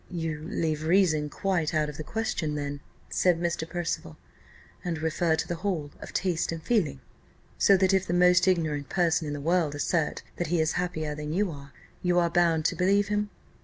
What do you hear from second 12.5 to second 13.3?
to believe him."